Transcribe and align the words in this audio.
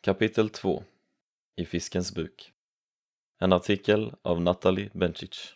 Kapitel 0.00 0.50
2 0.50 0.84
I 1.56 1.64
fiskens 1.64 2.14
buk 2.14 2.52
En 3.38 3.52
artikel 3.52 4.14
av 4.22 4.40
Natalie 4.40 4.90
Bencic 4.94 5.54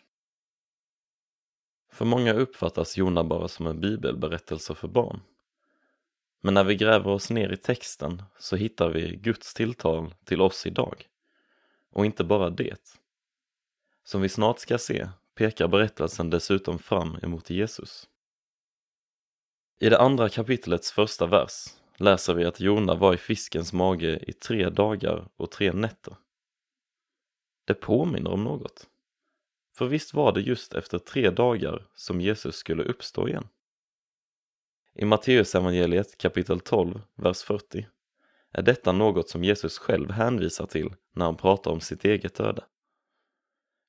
För 1.91 2.05
många 2.05 2.33
uppfattas 2.33 2.97
Jona 2.97 3.23
bara 3.23 3.47
som 3.47 3.67
en 3.67 3.81
bibelberättelse 3.81 4.75
för 4.75 4.87
barn. 4.87 5.21
Men 6.41 6.53
när 6.53 6.63
vi 6.63 6.75
gräver 6.75 7.11
oss 7.11 7.29
ner 7.29 7.53
i 7.53 7.57
texten 7.57 8.23
så 8.39 8.55
hittar 8.55 8.89
vi 8.89 9.15
Guds 9.15 9.53
tilltal 9.53 10.13
till 10.25 10.41
oss 10.41 10.65
idag. 10.65 11.09
Och 11.89 12.05
inte 12.05 12.23
bara 12.23 12.49
det. 12.49 12.99
Som 14.03 14.21
vi 14.21 14.29
snart 14.29 14.59
ska 14.59 14.77
se 14.77 15.09
pekar 15.35 15.67
berättelsen 15.67 16.29
dessutom 16.29 16.79
fram 16.79 17.17
emot 17.21 17.49
Jesus. 17.49 18.09
I 19.79 19.89
det 19.89 19.99
andra 19.99 20.29
kapitlets 20.29 20.91
första 20.91 21.25
vers 21.25 21.65
läser 21.97 22.33
vi 22.33 22.45
att 22.45 22.59
Jona 22.59 22.95
var 22.95 23.13
i 23.13 23.17
fiskens 23.17 23.73
mage 23.73 24.19
i 24.27 24.33
tre 24.33 24.69
dagar 24.69 25.27
och 25.37 25.51
tre 25.51 25.71
nätter. 25.71 26.15
Det 27.65 27.73
påminner 27.73 28.31
om 28.31 28.43
något. 28.43 28.87
För 29.75 29.85
visst 29.85 30.13
var 30.13 30.31
det 30.31 30.41
just 30.41 30.73
efter 30.73 30.99
tre 30.99 31.29
dagar 31.29 31.87
som 31.95 32.21
Jesus 32.21 32.55
skulle 32.55 32.83
uppstå 32.83 33.27
igen? 33.27 33.47
I 34.95 35.05
Matteusevangeliet 35.05 36.17
kapitel 36.17 36.59
12, 36.59 37.01
vers 37.15 37.41
40 37.41 37.87
är 38.51 38.61
detta 38.61 38.91
något 38.91 39.29
som 39.29 39.43
Jesus 39.43 39.77
själv 39.77 40.11
hänvisar 40.11 40.65
till 40.65 40.95
när 41.15 41.25
han 41.25 41.37
pratar 41.37 41.71
om 41.71 41.81
sitt 41.81 42.05
eget 42.05 42.39
öde. 42.39 42.63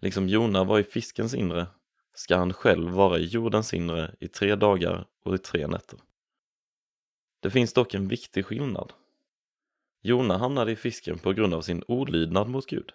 Liksom 0.01 0.29
Jona 0.29 0.65
var 0.65 0.79
i 0.79 0.85
fiskens 0.85 1.35
inre 1.35 1.67
ska 2.15 2.37
han 2.37 2.53
själv 2.53 2.91
vara 2.91 3.19
i 3.19 3.25
jordens 3.25 3.75
inre 3.75 4.15
i 4.21 4.29
tre 4.29 4.55
dagar 4.55 5.07
och 5.25 5.35
i 5.35 5.39
tre 5.39 5.67
nätter. 5.67 5.99
Det 7.45 7.51
finns 7.51 7.73
dock 7.73 7.95
en 7.95 8.09
viktig 8.09 8.47
skillnad. 8.47 8.93
Jona 10.03 10.37
hamnade 10.37 10.73
i 10.73 10.77
fisken 10.77 11.19
på 11.19 11.33
grund 11.33 11.55
av 11.55 11.63
sin 11.63 11.83
olydnad 11.89 12.49
mot 12.49 12.67
Gud, 12.67 12.93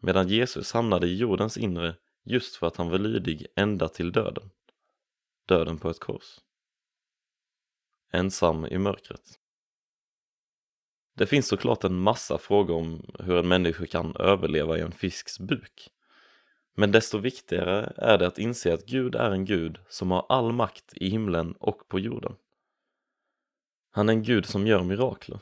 medan 0.00 0.28
Jesus 0.28 0.72
hamnade 0.72 1.06
i 1.06 1.16
jordens 1.16 1.56
inre 1.56 1.96
just 2.24 2.56
för 2.56 2.66
att 2.66 2.76
han 2.76 2.90
var 2.90 2.98
lydig 2.98 3.46
ända 3.56 3.88
till 3.88 4.12
döden. 4.12 4.50
Döden 5.48 5.78
på 5.78 5.90
ett 5.90 6.00
kors. 6.00 6.40
Ensam 8.12 8.66
i 8.66 8.78
mörkret. 8.78 9.38
Det 11.14 11.26
finns 11.26 11.48
såklart 11.48 11.84
en 11.84 11.98
massa 11.98 12.38
frågor 12.38 12.76
om 12.76 13.10
hur 13.18 13.38
en 13.38 13.48
människa 13.48 13.86
kan 13.86 14.16
överleva 14.16 14.78
i 14.78 14.80
en 14.80 14.92
fisks 14.92 15.38
buk. 15.38 15.90
Men 16.74 16.92
desto 16.92 17.18
viktigare 17.18 17.92
är 17.96 18.18
det 18.18 18.26
att 18.26 18.38
inse 18.38 18.74
att 18.74 18.86
Gud 18.86 19.14
är 19.14 19.30
en 19.30 19.44
Gud 19.44 19.78
som 19.88 20.10
har 20.10 20.26
all 20.28 20.52
makt 20.52 20.92
i 20.94 21.08
himlen 21.08 21.52
och 21.52 21.88
på 21.88 22.00
jorden. 22.00 22.36
Han 23.96 24.08
är 24.08 24.12
en 24.12 24.22
gud 24.22 24.46
som 24.46 24.66
gör 24.66 24.82
mirakler. 24.82 25.40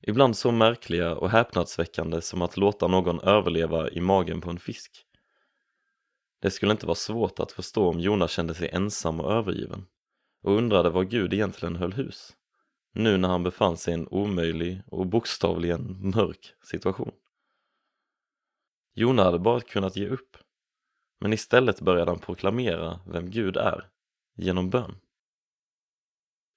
Ibland 0.00 0.36
så 0.36 0.50
märkliga 0.50 1.14
och 1.14 1.30
häpnadsväckande 1.30 2.20
som 2.20 2.42
att 2.42 2.56
låta 2.56 2.88
någon 2.88 3.20
överleva 3.20 3.90
i 3.90 4.00
magen 4.00 4.40
på 4.40 4.50
en 4.50 4.58
fisk. 4.58 5.06
Det 6.40 6.50
skulle 6.50 6.72
inte 6.72 6.86
vara 6.86 6.94
svårt 6.94 7.40
att 7.40 7.52
förstå 7.52 7.88
om 7.88 8.00
Jonas 8.00 8.30
kände 8.30 8.54
sig 8.54 8.68
ensam 8.72 9.20
och 9.20 9.32
övergiven 9.32 9.86
och 10.42 10.56
undrade 10.56 10.90
var 10.90 11.04
Gud 11.04 11.34
egentligen 11.34 11.76
höll 11.76 11.92
hus, 11.92 12.32
nu 12.92 13.16
när 13.16 13.28
han 13.28 13.42
befann 13.42 13.76
sig 13.76 13.94
i 13.94 13.94
en 13.94 14.08
omöjlig 14.08 14.82
och 14.86 15.06
bokstavligen 15.06 16.10
mörk 16.16 16.54
situation. 16.62 17.12
Jona 18.94 19.24
hade 19.24 19.38
bara 19.38 19.60
kunnat 19.60 19.96
ge 19.96 20.08
upp, 20.08 20.36
men 21.20 21.32
istället 21.32 21.80
började 21.80 22.10
han 22.10 22.20
proklamera 22.20 23.00
vem 23.06 23.30
Gud 23.30 23.56
är 23.56 23.88
genom 24.36 24.70
bön. 24.70 24.96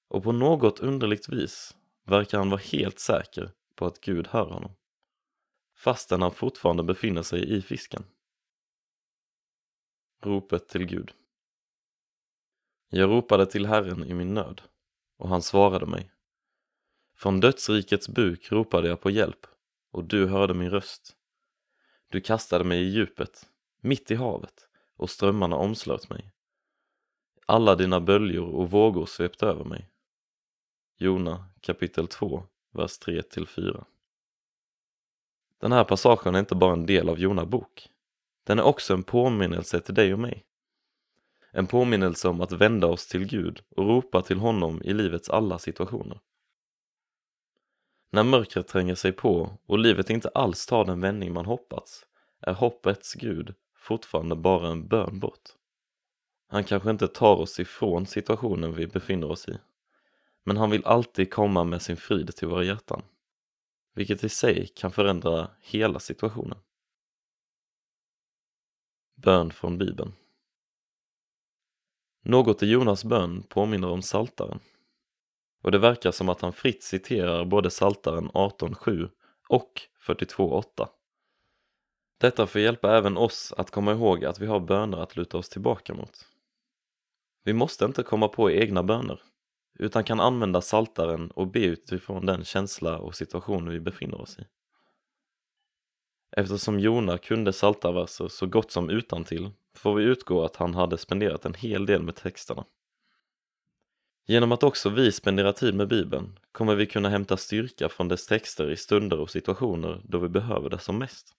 Och 0.08 0.24
på 0.24 0.32
något 0.32 0.80
underligt 0.80 1.30
vis 1.30 1.76
verkar 2.06 2.38
han 2.38 2.50
vara 2.50 2.62
helt 2.62 3.00
säker 3.00 3.52
på 3.76 3.86
att 3.86 4.02
Gud 4.02 4.28
hör 4.28 4.46
honom. 4.46 4.72
Fastän 5.76 6.22
han 6.22 6.32
fortfarande 6.32 6.84
befinner 6.84 7.22
sig 7.22 7.58
i 7.58 7.62
fisken. 7.62 8.04
Ropet 10.24 10.70
till 10.70 10.86
Gud. 10.86 11.12
Jag 12.90 13.10
ropade 13.10 13.46
till 13.46 13.66
Herren 13.66 14.04
i 14.04 14.14
min 14.14 14.34
nöd, 14.34 14.62
och 15.18 15.30
han 15.30 15.42
svarade 15.42 15.86
mig. 15.86 16.12
Från 17.16 17.40
dödsrikets 17.40 18.10
buk 18.10 18.52
ropade 18.52 18.88
jag 18.88 19.02
på 19.02 19.10
hjälp, 19.10 19.48
och 19.92 20.04
du 20.04 20.28
hörde 20.28 20.54
min 20.54 20.70
röst. 20.70 21.16
Du 22.10 22.22
kastade 22.22 22.64
mig 22.64 22.82
i 22.82 22.90
djupet, 22.90 23.50
mitt 23.82 24.12
i 24.12 24.16
havet, 24.16 24.70
och 24.96 25.10
strömmarna 25.10 25.56
omslöt 25.56 26.10
mig. 26.10 26.32
Alla 27.46 27.76
dina 27.76 28.02
böljor 28.02 28.50
och 28.50 28.72
vågor 28.72 29.06
svepte 29.06 29.46
över 29.46 29.64
mig. 29.64 29.90
Jona 31.00 31.46
kapitel 31.62 32.08
2, 32.08 32.44
vers 32.72 33.00
3-4. 33.00 33.84
Den 35.62 35.72
här 35.72 35.84
passagen 35.84 36.36
är 36.36 36.40
inte 36.40 36.56
bara 36.56 36.74
en 36.74 36.86
del 36.86 37.10
av 37.10 37.20
Jona 37.20 37.46
bok. 37.46 37.90
Den 38.44 38.60
är 38.60 38.64
också 38.64 38.94
en 38.94 39.04
påminnelse 39.04 39.80
till 39.80 39.94
dig 39.94 40.14
och 40.14 40.20
mig. 40.20 40.46
En 41.52 41.68
påminnelse 41.68 42.28
om 42.28 42.42
att 42.42 42.52
vända 42.52 42.88
oss 42.88 43.08
till 43.08 43.26
Gud 43.26 43.62
och 43.70 43.88
ropa 43.88 44.22
till 44.22 44.38
honom 44.38 44.82
i 44.84 44.94
livets 44.94 45.30
alla 45.30 45.60
situationer. 45.60 46.20
När 48.10 48.24
mörkret 48.24 48.68
tränger 48.68 48.96
sig 48.96 49.12
på 49.12 49.58
och 49.66 49.80
livet 49.80 50.10
inte 50.10 50.30
alls 50.30 50.66
tar 50.66 50.86
den 50.86 51.02
vändning 51.02 51.34
man 51.34 51.46
hoppats 51.46 52.06
är 52.42 52.54
hoppets 52.54 53.14
Gud 53.14 53.56
fortfarande 53.76 54.36
bara 54.36 54.68
en 54.68 54.88
bön 54.88 55.20
bort. 55.20 55.50
Han 56.48 56.64
kanske 56.64 56.90
inte 56.90 57.08
tar 57.08 57.36
oss 57.36 57.60
ifrån 57.60 58.06
situationen 58.06 58.74
vi 58.74 58.88
befinner 58.88 59.32
oss 59.32 59.50
i 59.50 59.58
men 60.48 60.58
han 60.58 60.70
vill 60.70 60.86
alltid 60.86 61.34
komma 61.34 61.64
med 61.64 61.82
sin 61.82 61.98
frid 61.98 62.36
till 62.36 62.48
våra 62.48 62.64
hjärtan, 62.64 63.02
vilket 63.94 64.24
i 64.24 64.30
sig 64.30 64.68
kan 64.68 64.92
förändra 64.92 65.52
hela 65.62 66.00
situationen. 66.00 66.58
Bön 69.16 69.52
från 69.52 69.78
Bibeln 69.78 70.14
Något 72.24 72.64
i 72.64 72.66
Jonas 72.66 73.04
bön 73.04 73.44
påminner 73.44 73.90
om 73.90 74.02
Saltaren. 74.02 74.60
Och 75.64 75.72
det 75.72 75.80
verkar 75.80 76.12
som 76.12 76.30
att 76.30 76.42
han 76.42 76.54
fritt 76.54 76.84
citerar 76.84 77.46
både 77.46 77.70
Saltaren 77.70 78.30
18.7 78.32 79.10
och 79.50 79.82
42.8. 80.06 80.88
Detta 82.20 82.48
får 82.48 82.62
hjälpa 82.62 82.98
även 82.98 83.18
oss 83.18 83.54
att 83.58 83.72
komma 83.72 83.92
ihåg 83.92 84.26
att 84.26 84.40
vi 84.40 84.46
har 84.46 84.60
böner 84.60 84.98
att 84.98 85.16
luta 85.16 85.38
oss 85.38 85.50
tillbaka 85.50 85.94
mot. 85.94 86.26
Vi 87.44 87.54
måste 87.54 87.86
inte 87.86 88.04
komma 88.04 88.28
på 88.28 88.52
egna 88.52 88.84
böner 88.84 89.22
utan 89.80 90.04
kan 90.04 90.20
använda 90.20 90.62
saltaren 90.62 91.32
och 91.32 91.48
be 91.48 91.60
utifrån 91.60 92.26
den 92.26 92.46
känsla 92.46 92.98
och 92.98 93.16
situation 93.16 93.70
vi 93.70 93.80
befinner 93.80 94.22
oss 94.22 94.40
i. 94.40 94.44
Eftersom 96.32 96.80
Jona 96.80 97.18
kunde 97.18 97.54
saltarverser 97.54 98.28
så 98.28 98.46
gott 98.46 98.72
som 98.72 98.90
utan 98.90 99.24
till 99.24 99.52
får 99.76 99.96
vi 99.96 100.04
utgå 100.04 100.46
att 100.46 100.56
han 100.56 100.74
hade 100.74 100.98
spenderat 100.98 101.46
en 101.46 101.54
hel 101.54 101.86
del 101.86 102.04
med 102.04 102.16
texterna. 102.16 102.66
Genom 104.26 104.52
att 104.52 104.64
också 104.64 104.90
vi 104.90 105.12
spenderar 105.12 105.52
tid 105.52 105.76
med 105.76 105.88
Bibeln 105.88 106.40
kommer 106.52 106.76
vi 106.76 106.86
kunna 106.86 107.10
hämta 107.10 107.38
styrka 107.38 107.90
från 107.90 108.08
dess 108.08 108.28
texter 108.28 108.72
i 108.72 108.76
stunder 108.76 109.20
och 109.20 109.30
situationer 109.30 110.02
då 110.04 110.20
vi 110.20 110.30
behöver 110.30 110.70
det 110.70 110.80
som 110.80 110.98
mest. 110.98 111.36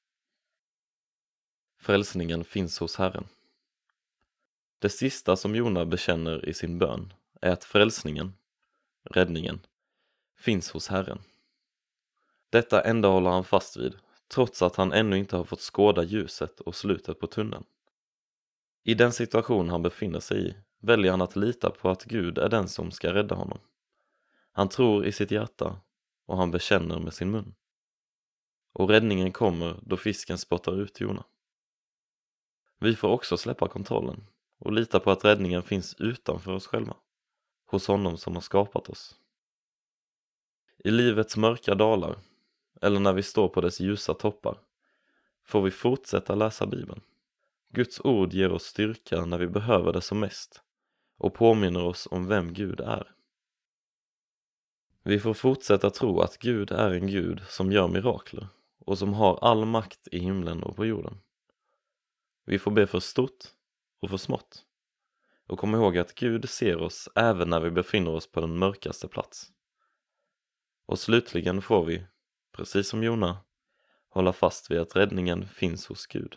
Frälsningen 1.81 2.44
finns 2.44 2.78
hos 2.78 2.97
Herren. 2.97 3.28
Det 4.78 4.88
sista 4.88 5.37
som 5.37 5.55
Jona 5.55 5.84
bekänner 5.84 6.49
i 6.49 6.55
sin 6.55 6.78
bön 6.78 7.12
är 7.41 7.50
att 7.50 7.65
frälsningen, 7.65 8.32
räddningen, 9.04 9.60
finns 10.38 10.71
hos 10.71 10.88
Herren. 10.88 11.19
Detta 12.50 12.82
enda 12.82 13.09
håller 13.09 13.31
han 13.31 13.44
fast 13.44 13.76
vid, 13.76 13.97
trots 14.28 14.62
att 14.62 14.76
han 14.76 14.93
ännu 14.93 15.19
inte 15.19 15.37
har 15.37 15.44
fått 15.44 15.60
skåda 15.60 16.03
ljuset 16.03 16.60
och 16.60 16.75
slutet 16.75 17.21
på 17.21 17.26
tunneln. 17.26 17.65
I 18.82 18.94
den 18.94 19.12
situation 19.12 19.69
han 19.69 19.82
befinner 19.82 20.21
sig 20.21 20.49
i 20.49 20.54
väljer 20.81 21.10
han 21.10 21.22
att 21.22 21.37
lita 21.37 21.71
på 21.71 21.91
att 21.91 22.04
Gud 22.04 22.38
är 22.38 22.49
den 22.49 22.69
som 22.69 22.91
ska 22.91 23.15
rädda 23.15 23.34
honom. 23.34 23.59
Han 24.53 24.69
tror 24.69 25.06
i 25.06 25.12
sitt 25.12 25.31
hjärta 25.31 25.81
och 26.26 26.37
han 26.37 26.50
bekänner 26.50 26.99
med 26.99 27.15
sin 27.15 27.31
mun. 27.31 27.55
Och 28.73 28.88
räddningen 28.88 29.32
kommer 29.32 29.81
då 29.82 29.96
fisken 29.96 30.38
spottar 30.38 30.81
ut 30.81 31.00
Jona. 31.00 31.25
Vi 32.81 32.96
får 32.96 33.08
också 33.08 33.37
släppa 33.37 33.69
kontrollen 33.69 34.26
och 34.58 34.73
lita 34.73 35.00
på 35.00 35.11
att 35.11 35.25
räddningen 35.25 35.62
finns 35.62 35.94
utanför 35.99 36.52
oss 36.52 36.67
själva 36.67 36.96
hos 37.69 37.87
honom 37.87 38.17
som 38.17 38.35
har 38.35 38.41
skapat 38.41 38.88
oss. 38.88 39.15
I 40.85 40.91
livets 40.91 41.37
mörka 41.37 41.75
dalar, 41.75 42.19
eller 42.81 43.00
när 43.00 43.12
vi 43.12 43.23
står 43.23 43.49
på 43.49 43.61
dess 43.61 43.81
ljusa 43.81 44.15
toppar, 44.15 44.59
får 45.44 45.62
vi 45.62 45.70
fortsätta 45.70 46.35
läsa 46.35 46.67
Bibeln. 46.67 47.00
Guds 47.69 48.00
ord 48.00 48.32
ger 48.32 48.53
oss 48.53 48.65
styrka 48.65 49.25
när 49.25 49.38
vi 49.38 49.47
behöver 49.47 49.93
det 49.93 50.00
som 50.00 50.20
mest 50.20 50.62
och 51.19 51.35
påminner 51.35 51.85
oss 51.85 52.09
om 52.11 52.26
vem 52.26 52.53
Gud 52.53 52.81
är. 52.81 53.15
Vi 55.03 55.20
får 55.20 55.35
fortsätta 55.35 55.91
tro 55.91 56.20
att 56.20 56.38
Gud 56.38 56.70
är 56.70 56.91
en 56.91 57.06
Gud 57.06 57.43
som 57.49 57.73
gör 57.73 57.88
mirakler 57.88 58.49
och 58.79 58.99
som 58.99 59.15
har 59.15 59.38
all 59.44 59.65
makt 59.65 60.09
i 60.12 60.19
himlen 60.19 60.62
och 60.62 60.76
på 60.76 60.87
jorden. 60.87 61.20
Vi 62.44 62.59
får 62.59 62.70
be 62.70 62.87
för 62.87 63.00
stort 63.00 63.44
och 64.00 64.11
för 64.11 64.17
smått 64.17 64.65
och 65.48 65.58
kom 65.58 65.74
ihåg 65.74 65.98
att 65.98 66.14
Gud 66.14 66.48
ser 66.48 66.76
oss 66.76 67.08
även 67.14 67.50
när 67.50 67.60
vi 67.60 67.70
befinner 67.70 68.10
oss 68.10 68.32
på 68.32 68.40
den 68.40 68.58
mörkaste 68.58 69.08
plats. 69.08 69.46
Och 70.86 70.98
slutligen 70.98 71.62
får 71.62 71.84
vi, 71.84 72.06
precis 72.52 72.88
som 72.88 73.02
Jona, 73.02 73.38
hålla 74.08 74.32
fast 74.32 74.70
vid 74.70 74.78
att 74.78 74.96
räddningen 74.96 75.48
finns 75.48 75.86
hos 75.86 76.06
Gud. 76.06 76.36